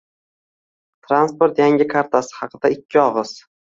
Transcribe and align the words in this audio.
Transport 1.09 1.61
Yangi 1.65 1.87
kartasi 1.93 2.37
haqida 2.39 2.73
ikki 2.77 3.03
oƣiz 3.07 3.37